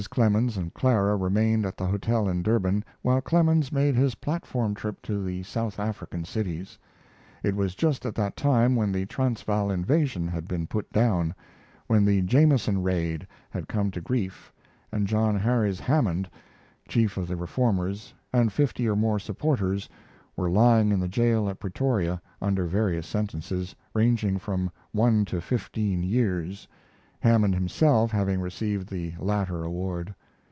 Clemens 0.09 0.57
and 0.57 0.73
Clara 0.73 1.15
remained 1.15 1.63
at 1.63 1.77
the 1.77 1.85
hotel 1.85 2.27
in 2.27 2.41
Durban 2.41 2.83
while 3.03 3.21
Clemens 3.21 3.71
made 3.71 3.95
his 3.95 4.15
platform 4.15 4.73
trip 4.73 4.99
to 5.03 5.23
the 5.23 5.43
South 5.43 5.79
African 5.79 6.25
cities. 6.25 6.79
It 7.43 7.55
was 7.55 7.75
just 7.75 8.03
at 8.07 8.15
the 8.15 8.33
time 8.35 8.75
when 8.75 8.91
the 8.91 9.05
Transvaal 9.05 9.69
invasion 9.69 10.27
had 10.27 10.47
been 10.47 10.65
put 10.65 10.91
down 10.91 11.35
when 11.85 12.03
the 12.03 12.23
Jameson 12.23 12.81
raid 12.81 13.27
had 13.51 13.67
come 13.67 13.91
to 13.91 14.01
grief 14.01 14.51
and 14.91 15.05
John 15.05 15.37
Hares 15.37 15.79
Hammond, 15.79 16.27
chief 16.87 17.15
of 17.15 17.27
the 17.27 17.35
reformers, 17.35 18.11
and 18.33 18.51
fifty 18.51 18.89
or 18.89 18.95
more 18.95 19.19
supporters 19.19 19.87
were 20.35 20.49
lying 20.49 20.91
in 20.91 20.99
the 20.99 21.07
jail 21.07 21.47
at 21.47 21.59
Pretoria 21.59 22.19
under 22.41 22.65
various 22.65 23.05
sentences, 23.05 23.75
ranging 23.93 24.39
from 24.39 24.71
one 24.93 25.25
to 25.25 25.39
fifteen 25.41 26.01
years, 26.01 26.67
Hammond 27.23 27.53
himself 27.53 28.09
having 28.09 28.41
received 28.41 28.89
the 28.89 29.13
latter 29.19 29.63
award. 29.63 30.15